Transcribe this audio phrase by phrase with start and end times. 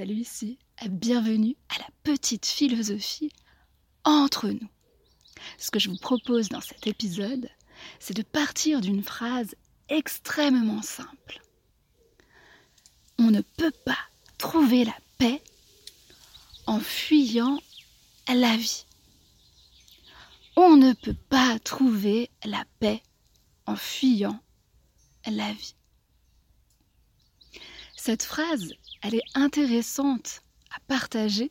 [0.00, 0.58] Salut ici,
[0.88, 3.30] bienvenue à la petite philosophie
[4.04, 4.70] entre nous.
[5.58, 7.50] Ce que je vous propose dans cet épisode,
[7.98, 9.54] c'est de partir d'une phrase
[9.90, 11.42] extrêmement simple.
[13.18, 13.98] On ne peut pas
[14.38, 15.42] trouver la paix
[16.66, 17.60] en fuyant
[18.26, 18.86] la vie.
[20.56, 23.02] On ne peut pas trouver la paix
[23.66, 24.40] en fuyant
[25.26, 25.74] la vie.
[27.96, 28.72] Cette phrase,
[29.02, 30.42] elle est intéressante
[30.74, 31.50] à partager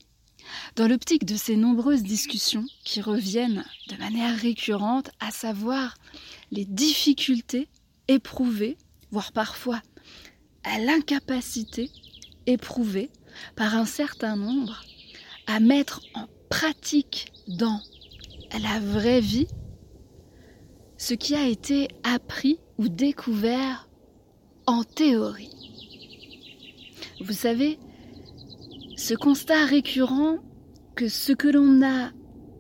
[0.76, 5.96] dans l'optique de ces nombreuses discussions qui reviennent de manière récurrente, à savoir
[6.52, 7.68] les difficultés
[8.08, 8.78] éprouvées,
[9.12, 9.82] voire parfois
[10.64, 11.92] à l'incapacité
[12.46, 13.12] éprouvée
[13.56, 14.84] par un certain nombre
[15.48, 17.82] à mettre en pratique dans
[18.52, 19.48] la vraie vie
[20.98, 23.90] ce qui a été appris ou découvert
[24.66, 25.79] en théorie.
[27.22, 27.78] Vous savez,
[28.96, 30.38] ce constat récurrent
[30.96, 32.12] que ce que l'on a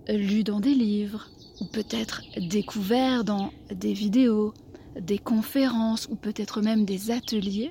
[0.10, 1.30] lu dans des livres,
[1.62, 4.54] ou peut-être découvert dans des vidéos,
[5.00, 7.70] des conférences, ou peut-être même des ateliers,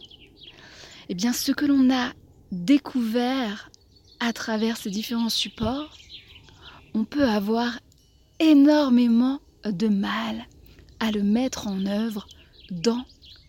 [1.09, 2.13] eh bien ce que l'on a
[2.53, 3.71] découvert
[4.21, 5.97] à travers ces différents supports,
[6.95, 7.81] on peut avoir
[8.41, 10.47] énormément de mal
[11.01, 12.27] à le mettre en œuvre
[12.71, 13.05] dans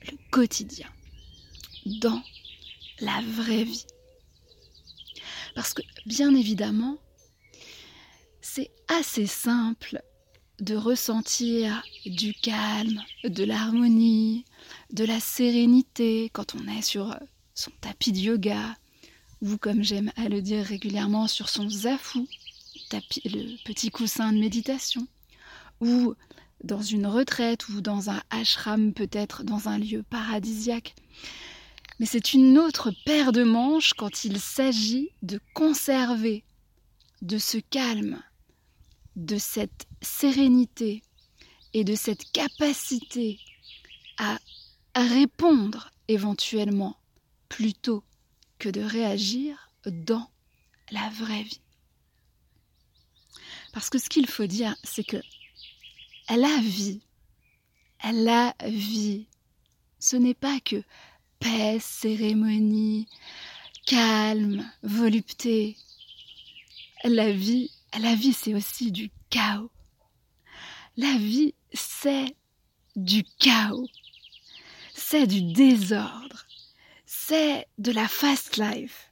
[0.06, 0.88] le quotidien,
[2.02, 2.22] dans
[3.02, 3.86] la vraie vie.
[5.56, 6.98] Parce que, bien évidemment,
[8.42, 10.02] c'est assez simple
[10.60, 14.46] de ressentir du calme, de l'harmonie,
[14.92, 17.16] de la sérénité quand on est sur
[17.54, 18.76] son tapis de yoga,
[19.42, 22.28] ou comme j'aime à le dire régulièrement, sur son zafou,
[22.92, 25.08] le petit coussin de méditation,
[25.80, 26.14] ou
[26.64, 30.96] dans une retraite ou dans un ashram, peut-être dans un lieu paradisiaque.
[32.00, 36.46] Mais c'est une autre paire de manches quand il s'agit de conserver
[37.22, 38.24] de ce calme,
[39.16, 41.04] de cette sérénité
[41.74, 43.40] et de cette capacité
[44.18, 44.40] à
[44.96, 46.98] répondre éventuellement
[47.50, 48.04] plutôt
[48.58, 50.30] que de réagir dans
[50.92, 51.62] la vraie vie.
[53.74, 55.22] Parce que ce qu'il faut dire, c'est que
[56.30, 57.02] la vie,
[58.04, 59.28] la vie,
[60.00, 60.84] ce n'est pas que
[61.40, 63.08] paix, cérémonie,
[63.86, 65.78] calme, volupté.
[67.04, 69.72] La vie, la vie, c'est aussi du chaos.
[70.98, 72.36] La vie, c'est
[72.96, 73.88] du chaos.
[74.94, 76.46] C'est du désordre.
[77.06, 79.12] C'est de la fast life.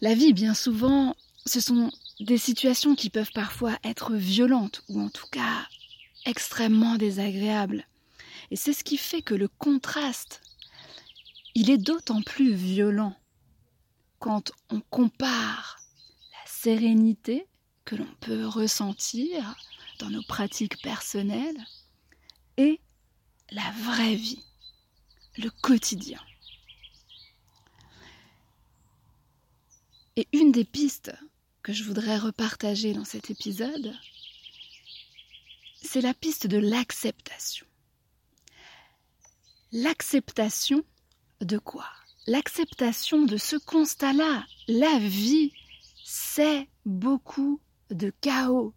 [0.00, 1.14] La vie, bien souvent,
[1.46, 1.90] ce sont
[2.20, 5.66] des situations qui peuvent parfois être violentes ou en tout cas
[6.24, 7.86] extrêmement désagréables.
[8.50, 10.41] Et c'est ce qui fait que le contraste
[11.54, 13.16] il est d'autant plus violent
[14.18, 15.80] quand on compare
[16.32, 17.46] la sérénité
[17.84, 19.56] que l'on peut ressentir
[19.98, 21.66] dans nos pratiques personnelles
[22.56, 22.80] et
[23.50, 24.44] la vraie vie,
[25.36, 26.20] le quotidien.
[30.16, 31.12] Et une des pistes
[31.62, 33.94] que je voudrais repartager dans cet épisode,
[35.82, 37.66] c'est la piste de l'acceptation.
[39.72, 40.84] L'acceptation
[41.44, 41.86] de quoi?
[42.26, 44.44] L'acceptation de ce constat-là.
[44.68, 45.52] La vie,
[46.04, 47.60] c'est beaucoup
[47.90, 48.74] de chaos.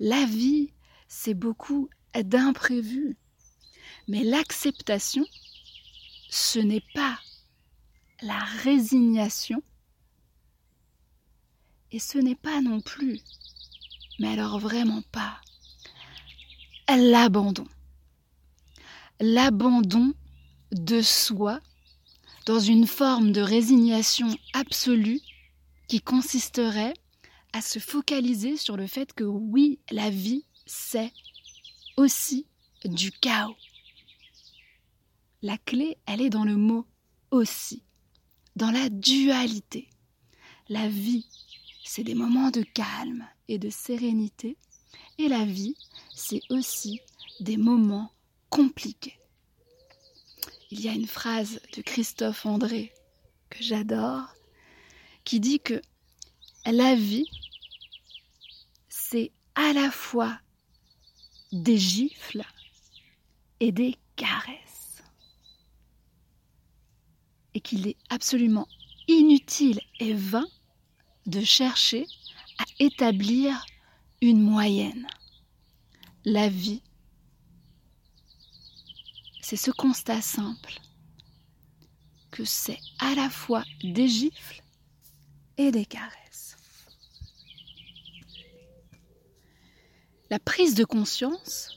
[0.00, 0.72] La vie,
[1.08, 3.16] c'est beaucoup d'imprévus.
[4.08, 5.24] Mais l'acceptation,
[6.28, 7.18] ce n'est pas
[8.22, 9.62] la résignation
[11.92, 13.20] et ce n'est pas non plus,
[14.18, 15.40] mais alors vraiment pas,
[16.88, 17.66] l'abandon.
[19.20, 20.12] L'abandon
[20.72, 21.60] de soi
[22.46, 25.20] dans une forme de résignation absolue
[25.88, 26.94] qui consisterait
[27.52, 31.12] à se focaliser sur le fait que oui, la vie, c'est
[31.96, 32.46] aussi
[32.84, 33.56] du chaos.
[35.42, 36.86] La clé, elle est dans le mot
[37.30, 37.82] aussi,
[38.56, 39.88] dans la dualité.
[40.68, 41.26] La vie,
[41.84, 44.56] c'est des moments de calme et de sérénité,
[45.18, 45.76] et la vie,
[46.14, 47.00] c'est aussi
[47.40, 48.10] des moments
[48.50, 49.18] compliqués.
[50.70, 52.92] Il y a une phrase de Christophe André
[53.50, 54.34] que j'adore
[55.24, 55.80] qui dit que
[56.66, 57.28] la vie,
[58.88, 60.38] c'est à la fois
[61.52, 62.44] des gifles
[63.60, 65.02] et des caresses.
[67.54, 68.66] Et qu'il est absolument
[69.06, 70.46] inutile et vain
[71.26, 72.06] de chercher
[72.58, 73.64] à établir
[74.20, 75.06] une moyenne.
[76.24, 76.82] La vie,
[79.44, 80.80] c'est ce constat simple
[82.30, 84.62] que c'est à la fois des gifles
[85.58, 86.56] et des caresses.
[90.30, 91.76] La prise de conscience,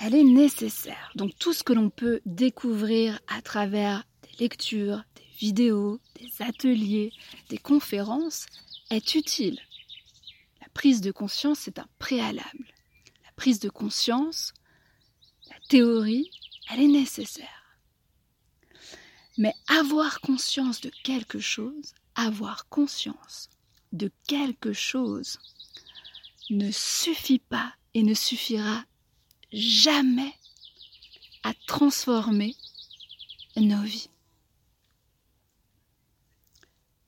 [0.00, 1.12] elle est nécessaire.
[1.14, 7.12] Donc tout ce que l'on peut découvrir à travers des lectures, des vidéos, des ateliers,
[7.50, 8.46] des conférences
[8.90, 9.60] est utile.
[10.60, 12.74] La prise de conscience, c'est un préalable.
[13.24, 14.52] La prise de conscience,
[15.72, 16.30] théorie,
[16.68, 17.78] elle est nécessaire.
[19.38, 23.48] Mais avoir conscience de quelque chose, avoir conscience
[23.92, 25.38] de quelque chose
[26.50, 28.84] ne suffit pas et ne suffira
[29.50, 30.34] jamais
[31.42, 32.54] à transformer
[33.56, 34.10] nos vies.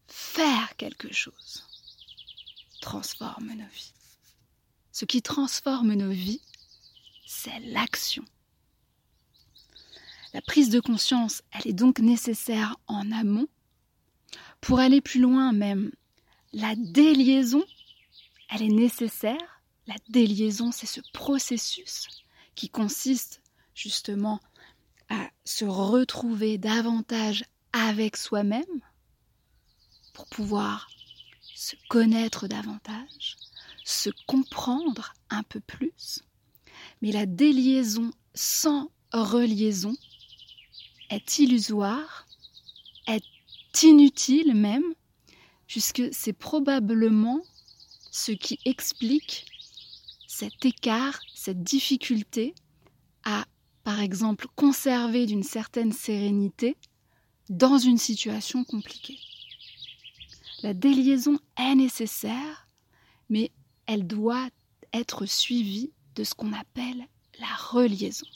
[0.06, 1.64] Faire quelque chose
[2.80, 3.92] transforme nos vies.
[4.90, 6.40] Ce qui transforme nos vies,
[7.26, 8.24] c'est l'action.
[10.34, 13.46] La prise de conscience, elle est donc nécessaire en amont.
[14.60, 15.92] Pour aller plus loin même,
[16.52, 17.62] la déliaison,
[18.50, 19.62] elle est nécessaire.
[19.86, 22.08] La déliaison, c'est ce processus
[22.56, 23.42] qui consiste
[23.76, 24.40] justement
[25.08, 28.64] à se retrouver davantage avec soi-même
[30.14, 30.88] pour pouvoir
[31.42, 33.36] se connaître davantage,
[33.84, 36.24] se comprendre un peu plus.
[37.02, 39.94] Mais la déliaison sans reliaison
[41.14, 42.26] est illusoire,
[43.06, 44.94] est inutile même,
[45.66, 47.40] puisque c'est probablement
[48.10, 49.46] ce qui explique
[50.26, 52.54] cet écart, cette difficulté
[53.24, 53.46] à,
[53.84, 56.76] par exemple, conserver d'une certaine sérénité
[57.48, 59.18] dans une situation compliquée.
[60.62, 62.66] La déliaison est nécessaire,
[63.28, 63.52] mais
[63.86, 64.48] elle doit
[64.92, 67.06] être suivie de ce qu'on appelle
[67.38, 68.26] la reliaison.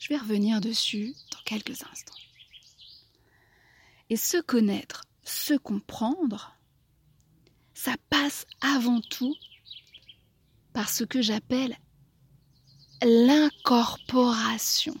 [0.00, 2.14] Je vais revenir dessus dans quelques instants.
[4.08, 6.56] Et se connaître, se comprendre,
[7.74, 9.36] ça passe avant tout
[10.72, 11.76] par ce que j'appelle
[13.02, 14.96] l'incorporation,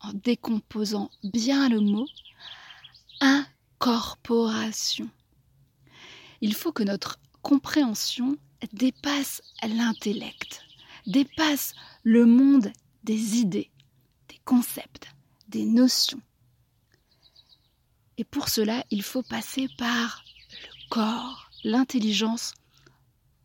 [0.00, 2.06] en décomposant bien le mot,
[3.20, 5.08] incorporation.
[6.42, 8.36] Il faut que notre compréhension
[8.74, 10.62] dépasse l'intellect,
[11.06, 12.70] dépasse le monde
[13.04, 13.69] des idées,
[14.50, 15.06] concepts,
[15.46, 16.20] des notions.
[18.18, 22.54] Et pour cela, il faut passer par le corps, l'intelligence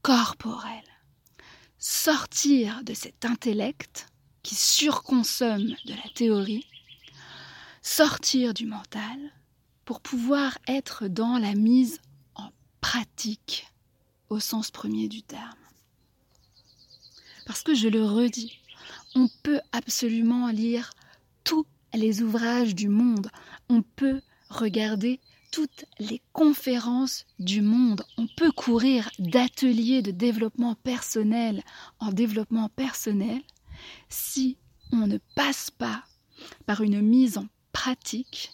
[0.01, 0.81] corporelle
[1.77, 4.07] sortir de cet intellect
[4.41, 6.65] qui surconsomme de la théorie,
[7.83, 9.19] sortir du mental
[9.85, 12.01] pour pouvoir être dans la mise
[12.33, 12.49] en
[12.81, 13.67] pratique
[14.29, 15.53] au sens premier du terme.
[17.45, 18.57] Parce que je le redis,
[19.15, 20.91] on peut absolument lire
[21.43, 23.29] tous les ouvrages du monde,
[23.69, 25.19] on peut regarder
[25.51, 28.03] toutes les conférences du monde.
[28.17, 31.63] On peut courir d'ateliers de développement personnel
[31.99, 33.41] en développement personnel
[34.09, 34.57] si
[34.91, 36.03] on ne passe pas
[36.65, 38.51] par une mise en pratique,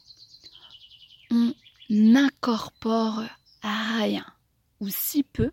[1.32, 1.54] on
[1.90, 3.24] n'incorpore
[3.64, 4.26] rien
[4.80, 5.52] ou si peu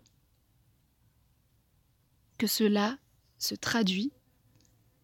[2.37, 2.97] que cela
[3.37, 4.11] se traduit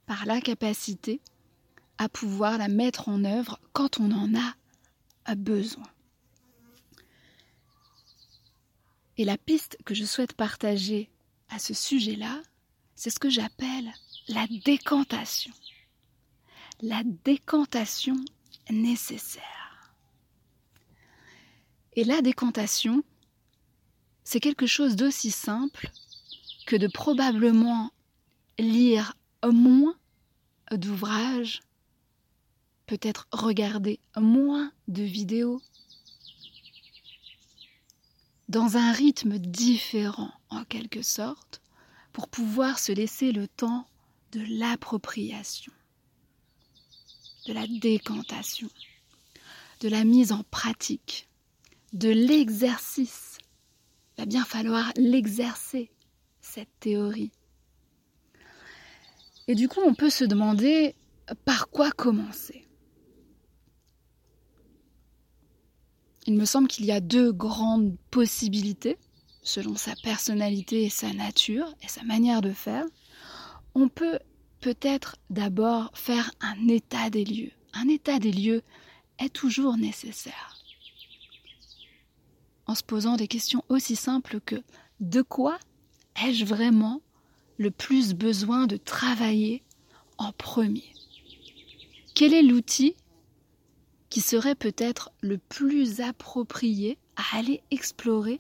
[0.05, 1.21] par la capacité
[1.97, 4.55] à pouvoir la mettre en œuvre quand on en a
[5.35, 5.87] besoin.
[9.17, 11.09] Et la piste que je souhaite partager
[11.49, 12.41] à ce sujet-là,
[12.95, 13.91] c'est ce que j'appelle
[14.27, 15.53] la décantation.
[16.81, 18.17] La décantation
[18.69, 19.95] nécessaire.
[21.93, 23.03] Et la décantation,
[24.23, 25.89] c'est quelque chose d'aussi simple
[26.67, 27.91] que de probablement
[28.59, 29.15] lire
[29.51, 29.95] moins
[30.71, 31.61] d'ouvrages,
[32.85, 35.61] peut-être regarder moins de vidéos,
[38.47, 41.61] dans un rythme différent en quelque sorte,
[42.13, 43.87] pour pouvoir se laisser le temps
[44.31, 45.73] de l'appropriation,
[47.47, 48.69] de la décantation,
[49.81, 51.27] de la mise en pratique,
[51.93, 53.37] de l'exercice.
[54.17, 55.91] Il va bien falloir l'exercer,
[56.41, 57.31] cette théorie.
[59.47, 60.95] Et du coup, on peut se demander
[61.45, 62.67] par quoi commencer?
[66.27, 68.97] Il me semble qu'il y a deux grandes possibilités,
[69.43, 72.85] selon sa personnalité et sa nature et sa manière de faire.
[73.75, 74.17] On peut
[74.59, 77.51] peut-être d'abord faire un état des lieux.
[77.73, 78.63] Un état des lieux
[79.19, 80.55] est toujours nécessaire.
[82.65, 84.63] En se posant des questions aussi simples que
[84.99, 85.59] de quoi
[86.25, 87.01] ai-je vraiment
[87.57, 89.63] le plus besoin de travailler
[90.17, 90.93] en premier
[92.13, 92.95] Quel est l'outil
[94.09, 98.39] qui serait peut-être le plus approprié à aller explorer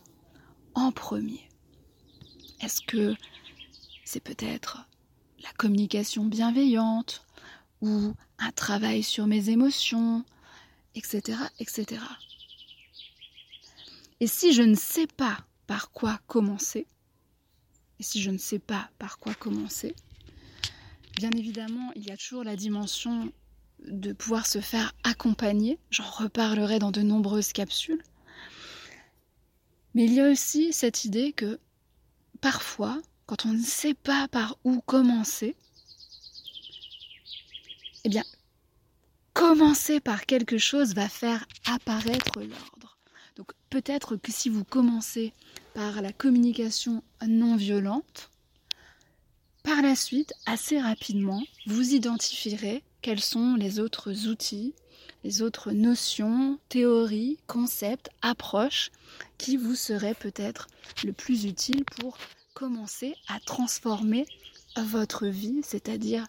[0.73, 1.49] en premier?
[2.61, 3.15] Est-ce que
[4.05, 4.87] c'est peut-être
[5.39, 7.25] la communication bienveillante
[7.81, 10.23] ou un travail sur mes émotions,
[10.95, 12.01] etc., etc.
[14.19, 16.87] Et si je ne sais pas par quoi commencer,
[17.99, 19.95] et si je ne sais pas par quoi commencer,
[21.15, 23.31] bien évidemment, il y a toujours la dimension
[23.87, 25.79] de pouvoir se faire accompagner.
[25.91, 28.03] J'en reparlerai dans de nombreuses capsules.
[29.93, 31.59] Mais il y a aussi cette idée que
[32.41, 35.55] parfois, quand on ne sait pas par où commencer,
[38.03, 38.23] eh bien,
[39.33, 42.74] commencer par quelque chose va faire apparaître l'ordre.
[43.69, 45.33] Peut-être que si vous commencez
[45.73, 48.29] par la communication non violente,
[49.63, 54.73] par la suite, assez rapidement, vous identifierez quels sont les autres outils,
[55.23, 58.91] les autres notions, théories, concepts, approches
[59.37, 60.67] qui vous seraient peut-être
[61.03, 62.17] le plus utiles pour
[62.53, 64.25] commencer à transformer
[64.77, 66.27] votre vie, c'est-à-dire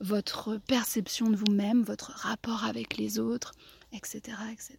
[0.00, 3.52] votre perception de vous-même, votre rapport avec les autres,
[3.92, 4.20] etc.,
[4.52, 4.76] etc.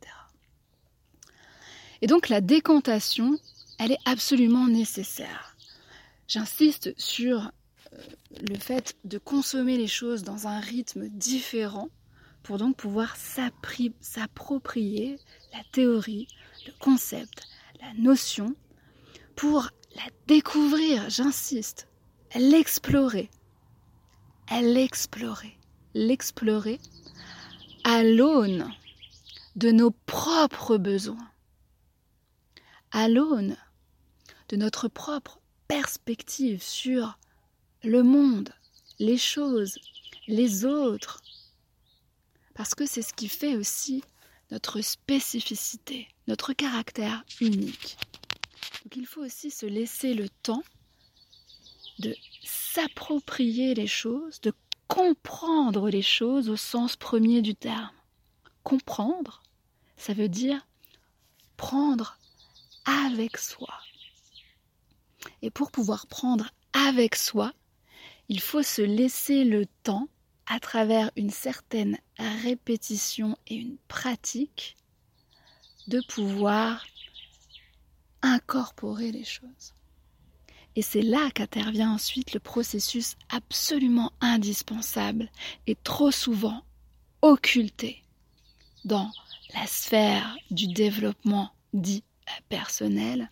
[2.01, 3.37] Et donc la décantation,
[3.77, 5.55] elle est absolument nécessaire.
[6.27, 7.51] J'insiste sur
[7.93, 7.97] euh,
[8.47, 11.89] le fait de consommer les choses dans un rythme différent
[12.43, 15.17] pour donc pouvoir s'approprier
[15.53, 16.27] la théorie,
[16.65, 17.47] le concept,
[17.81, 18.55] la notion,
[19.35, 21.87] pour la découvrir, j'insiste,
[22.35, 23.29] l'explorer,
[24.61, 25.57] l'explorer,
[25.93, 26.79] l'explorer
[27.83, 28.71] à l'aune
[29.55, 31.29] de nos propres besoins,
[32.91, 33.57] à l'aune
[34.49, 37.17] de notre propre perspective sur
[37.83, 38.53] le monde,
[38.97, 39.77] les choses,
[40.27, 41.21] les autres,
[42.53, 44.03] parce que c'est ce qui fait aussi
[44.51, 47.97] notre spécificité, notre caractère unique.
[48.83, 50.63] Donc il faut aussi se laisser le temps
[51.99, 54.53] de s'approprier les choses, de
[54.87, 57.91] comprendre les choses au sens premier du terme.
[58.63, 59.41] Comprendre,
[59.97, 60.65] ça veut dire
[61.57, 62.17] prendre
[62.89, 63.73] avec soi.
[65.41, 67.53] Et pour pouvoir prendre avec soi,
[68.29, 70.07] il faut se laisser le temps,
[70.47, 74.75] à travers une certaine répétition et une pratique,
[75.87, 76.85] de pouvoir
[78.21, 79.73] incorporer les choses.
[80.75, 85.29] Et c'est là qu'intervient ensuite le processus absolument indispensable
[85.67, 86.63] et trop souvent
[87.21, 88.03] occulté
[88.85, 89.11] dans
[89.53, 92.03] la sphère du développement dit
[92.49, 93.31] personnel,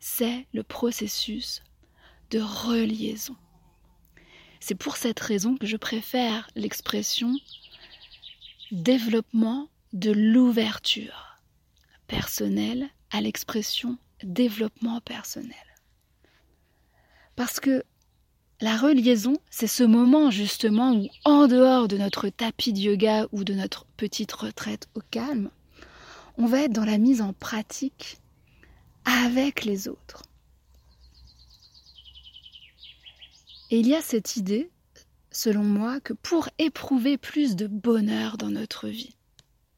[0.00, 1.62] c'est le processus
[2.30, 3.36] de reliaison.
[4.60, 7.34] C'est pour cette raison que je préfère l'expression
[8.70, 11.40] développement de l'ouverture
[12.06, 15.54] personnelle à l'expression développement personnel.
[17.36, 17.84] Parce que
[18.60, 23.44] la reliaison, c'est ce moment justement où, en dehors de notre tapis de yoga ou
[23.44, 25.50] de notre petite retraite au calme,
[26.38, 28.18] on va être dans la mise en pratique
[29.04, 30.22] avec les autres.
[33.70, 34.70] Et il y a cette idée,
[35.30, 39.16] selon moi, que pour éprouver plus de bonheur dans notre vie,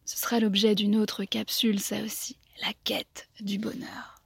[0.05, 4.21] ce sera l'objet d'une autre capsule, ça aussi, la quête du bonheur.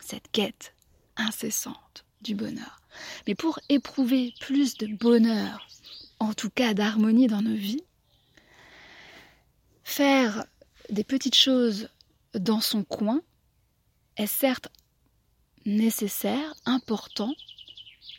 [0.00, 0.74] Cette quête
[1.16, 2.80] incessante du bonheur.
[3.26, 5.68] Mais pour éprouver plus de bonheur,
[6.18, 7.84] en tout cas d'harmonie dans nos vies,
[9.84, 10.46] faire
[10.90, 11.88] des petites choses
[12.34, 13.20] dans son coin
[14.16, 14.68] est certes
[15.66, 17.34] nécessaire, important,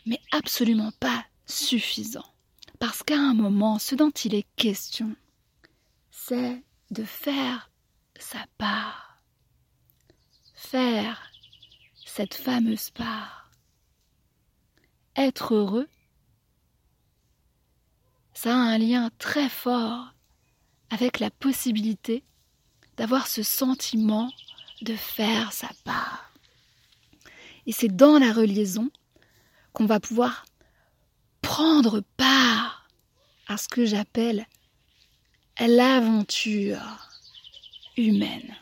[0.05, 2.25] mais absolument pas suffisant.
[2.79, 5.15] Parce qu'à un moment, ce dont il est question,
[6.11, 7.69] c'est de faire
[8.19, 9.21] sa part.
[10.53, 11.31] Faire
[12.05, 13.49] cette fameuse part.
[15.15, 15.89] Être heureux,
[18.33, 20.13] ça a un lien très fort
[20.89, 22.23] avec la possibilité
[23.01, 24.31] d'avoir ce sentiment
[24.83, 26.31] de faire sa part.
[27.65, 28.91] Et c'est dans la reliaison
[29.73, 30.45] qu'on va pouvoir
[31.41, 32.87] prendre part
[33.47, 34.45] à ce que j'appelle
[35.59, 37.09] l'aventure
[37.97, 38.55] humaine.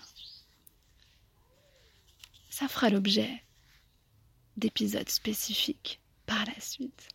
[2.50, 3.44] Ça fera l'objet
[4.56, 7.10] d'épisodes spécifiques par la suite.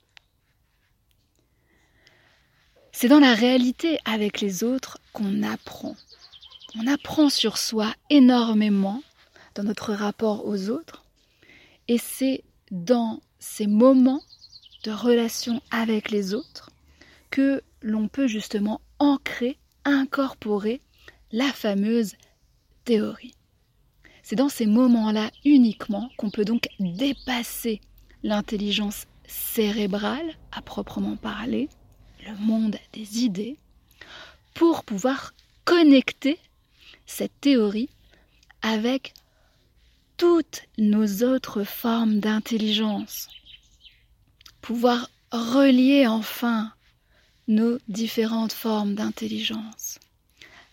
[2.93, 5.97] C'est dans la réalité avec les autres qu'on apprend.
[6.77, 9.03] On apprend sur soi énormément
[9.55, 11.05] dans notre rapport aux autres
[11.87, 14.23] et c'est dans ces moments
[14.83, 16.71] de relation avec les autres
[17.31, 20.81] que l'on peut justement ancrer, incorporer
[21.31, 22.15] la fameuse
[22.85, 23.35] théorie.
[24.23, 27.81] C'est dans ces moments-là uniquement qu'on peut donc dépasser
[28.25, 31.69] l'intelligence cérébrale à proprement parler,
[32.27, 33.59] le monde des idées,
[34.55, 36.39] pour pouvoir connecter
[37.07, 37.91] cette théorie
[38.63, 39.15] avec
[40.17, 43.29] toutes nos autres formes d'intelligence.
[44.61, 46.73] Pouvoir relier enfin
[47.49, 49.99] nos différentes formes d'intelligence.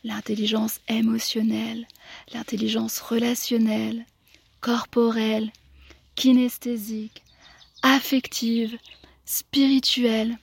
[0.03, 1.87] L'intelligence émotionnelle,
[2.33, 4.05] l'intelligence relationnelle,
[4.61, 5.51] corporelle,
[6.15, 7.23] kinesthésique,
[7.81, 8.77] affective,
[9.25, 10.37] spirituelle.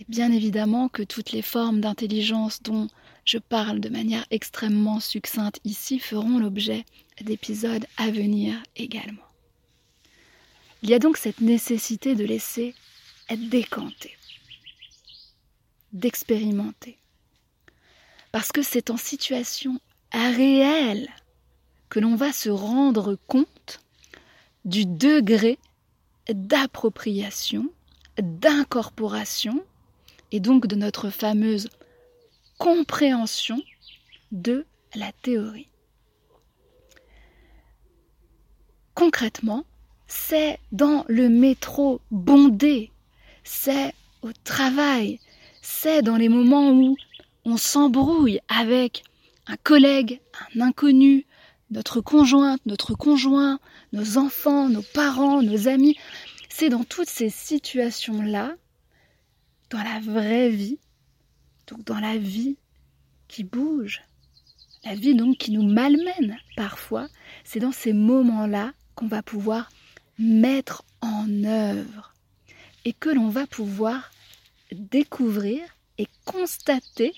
[0.00, 2.88] Et bien évidemment que toutes les formes d'intelligence dont
[3.26, 6.84] je parle de manière extrêmement succincte ici feront l'objet
[7.20, 9.22] d'épisodes à venir également.
[10.82, 12.74] Il y a donc cette nécessité de laisser
[13.28, 14.16] être décanté,
[15.92, 16.96] d'expérimenter.
[18.30, 19.80] Parce que c'est en situation
[20.12, 21.08] réelle
[21.88, 23.80] que l'on va se rendre compte
[24.64, 25.58] du degré
[26.28, 27.68] d'appropriation,
[28.18, 29.64] d'incorporation,
[30.32, 31.68] et donc de notre fameuse
[32.58, 33.62] compréhension
[34.32, 35.68] de la théorie.
[38.94, 39.64] Concrètement,
[40.06, 42.90] c'est dans le métro bondé,
[43.44, 45.20] c'est au travail,
[45.60, 46.96] c'est dans les moments où
[47.44, 49.04] on s'embrouille avec
[49.46, 50.20] un collègue,
[50.54, 51.26] un inconnu,
[51.70, 53.58] notre conjointe, notre conjoint,
[53.92, 55.96] nos enfants, nos parents, nos amis.
[56.48, 58.54] C'est dans toutes ces situations-là,
[59.70, 60.78] dans la vraie vie,
[61.66, 62.56] donc dans la vie
[63.28, 64.02] qui bouge,
[64.84, 67.08] la vie donc qui nous malmène parfois,
[67.44, 69.70] c'est dans ces moments-là qu'on va pouvoir
[70.18, 72.14] mettre en œuvre
[72.84, 74.10] et que l'on va pouvoir
[74.72, 75.60] découvrir
[75.98, 77.12] et constater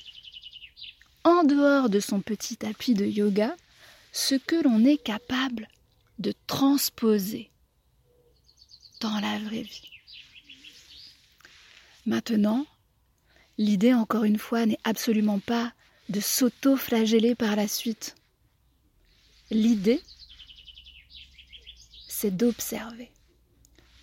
[1.24, 3.54] en dehors de son petit tapis de yoga
[4.12, 5.68] ce que l'on est capable
[6.18, 7.50] de transposer
[9.00, 9.90] dans la vraie vie.
[12.06, 12.66] Maintenant,
[13.58, 15.72] l'idée, encore une fois, n'est absolument pas
[16.08, 18.14] de s'auto-flageller par la suite.
[19.50, 20.00] L'idée,
[22.08, 23.10] c'est d'observer.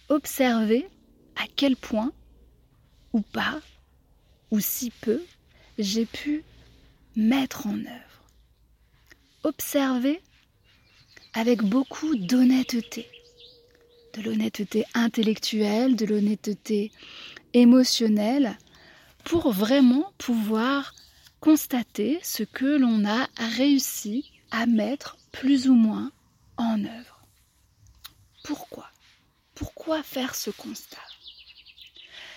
[0.09, 0.87] Observer
[1.35, 2.11] à quel point,
[3.13, 3.59] ou pas,
[4.51, 5.21] ou si peu,
[5.79, 6.43] j'ai pu
[7.15, 8.23] mettre en œuvre.
[9.43, 10.21] Observer
[11.33, 13.07] avec beaucoup d'honnêteté.
[14.13, 16.91] De l'honnêteté intellectuelle, de l'honnêteté
[17.53, 18.57] émotionnelle,
[19.25, 20.93] pour vraiment pouvoir
[21.41, 26.11] constater ce que l'on a réussi à mettre plus ou moins
[26.57, 27.21] en œuvre.
[28.43, 28.89] Pourquoi?
[29.55, 30.97] Pourquoi faire ce constat?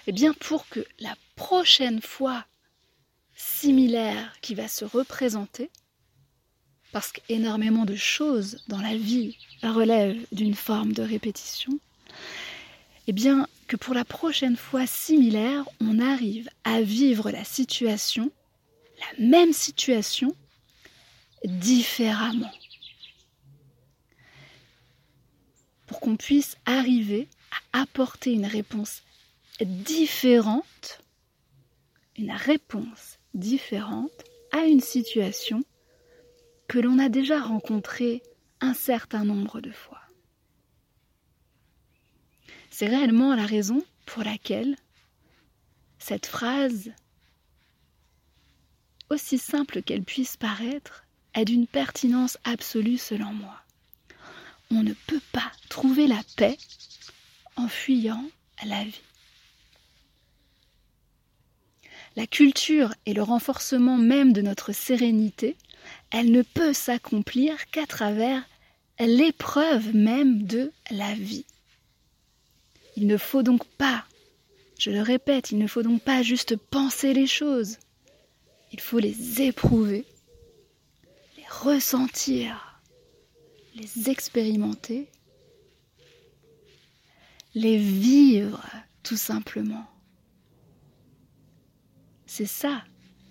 [0.07, 2.44] Eh bien pour que la prochaine fois
[3.37, 5.70] similaire qui va se représenter,
[6.92, 11.79] parce qu'énormément de choses dans la vie relèvent d'une forme de répétition,
[13.07, 18.33] eh bien que pour la prochaine fois similaire, on arrive à vivre la situation,
[18.99, 20.35] la même situation,
[21.45, 22.51] différemment.
[25.87, 27.29] Pour qu'on puisse arriver
[27.73, 29.03] à apporter une réponse
[29.61, 31.03] différente,
[32.17, 35.63] une réponse différente à une situation
[36.69, 38.23] que l'on a déjà rencontrée
[38.61, 40.01] un certain nombre de fois.
[42.79, 44.77] C'est réellement la raison pour laquelle
[45.99, 46.93] cette phrase,
[49.11, 51.03] aussi simple qu'elle puisse paraître,
[51.35, 53.61] est d'une pertinence absolue selon moi.
[54.71, 56.57] On ne peut pas trouver la paix
[57.57, 58.23] en fuyant
[58.64, 59.03] la vie.
[62.14, 65.57] La culture et le renforcement même de notre sérénité,
[66.11, 68.49] elle ne peut s'accomplir qu'à travers
[69.01, 71.45] l'épreuve même de la vie.
[73.01, 74.05] Il ne faut donc pas,
[74.77, 77.79] je le répète, il ne faut donc pas juste penser les choses.
[78.73, 80.05] Il faut les éprouver,
[81.37, 82.83] les ressentir,
[83.77, 85.07] les expérimenter,
[87.55, 88.67] les vivre
[89.05, 89.87] tout simplement.
[92.27, 92.83] C'est ça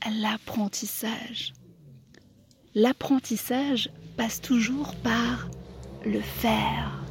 [0.09, 1.51] l'apprentissage.
[2.73, 5.49] L'apprentissage passe toujours par
[6.05, 7.03] le faire,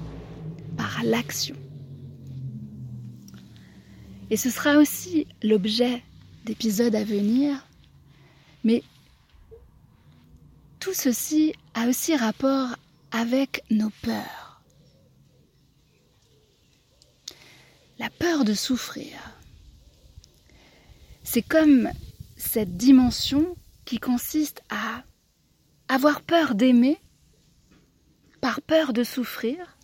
[0.78, 1.54] par l'action.
[4.30, 6.02] Et ce sera aussi l'objet
[6.44, 7.66] d'épisodes à venir.
[8.64, 8.82] Mais
[10.80, 12.76] tout ceci a aussi rapport
[13.12, 14.62] avec nos peurs.
[17.98, 19.18] La peur de souffrir.
[21.22, 21.90] C'est comme
[22.36, 25.02] cette dimension qui consiste à
[25.88, 26.98] avoir peur d'aimer
[28.40, 29.75] par peur de souffrir,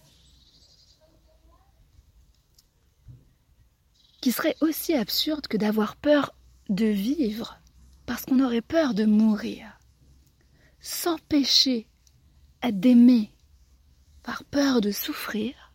[4.22, 6.32] qui serait aussi absurde que d'avoir peur
[6.70, 7.60] de vivre
[8.06, 9.78] parce qu'on aurait peur de mourir.
[10.80, 11.88] S'empêcher
[12.62, 13.32] d'aimer
[14.22, 15.72] par peur de souffrir,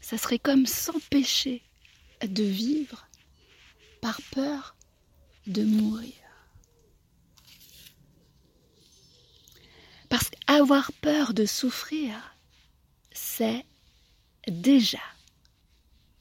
[0.00, 1.62] ça serait comme s'empêcher
[2.22, 3.08] de vivre
[4.00, 4.76] par peur
[5.48, 6.14] de mourir.
[10.08, 12.36] Parce qu'avoir peur de souffrir,
[13.12, 13.64] c'est
[14.48, 14.98] déjà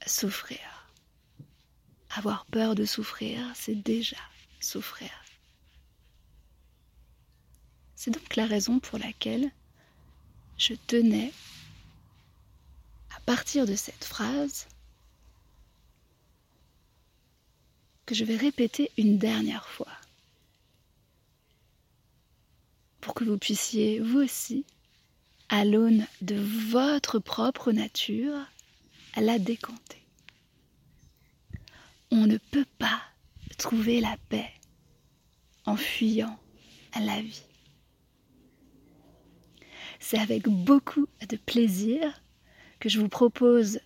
[0.06, 0.69] souffrir.
[2.20, 4.18] Avoir peur de souffrir, c'est déjà
[4.60, 5.10] souffrir.
[7.96, 9.50] C'est donc la raison pour laquelle
[10.58, 11.32] je tenais,
[13.16, 14.68] à partir de cette phrase,
[18.06, 19.94] que je vais répéter une dernière fois
[23.00, 24.66] pour que vous puissiez, vous aussi,
[25.48, 26.36] à l'aune de
[26.70, 28.46] votre propre nature,
[29.16, 30.09] la décanter.
[32.12, 33.02] On ne peut pas
[33.58, 34.50] trouver la paix
[35.66, 36.40] en fuyant
[37.00, 37.44] la vie.
[40.00, 42.22] C'est avec beaucoup de plaisir
[42.80, 43.80] que je vous propose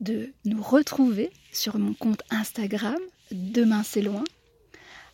[0.00, 2.98] de nous retrouver sur mon compte Instagram,
[3.32, 4.24] Demain c'est loin,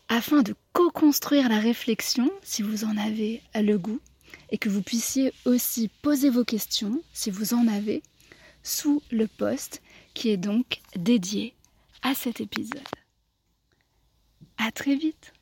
[0.09, 4.01] afin de co-construire la réflexion si vous en avez le goût
[4.51, 8.03] et que vous puissiez aussi poser vos questions si vous en avez
[8.63, 9.83] sous le post
[10.15, 11.55] qui est donc dédié
[12.07, 12.87] à cet épisode.
[14.59, 15.33] À très vite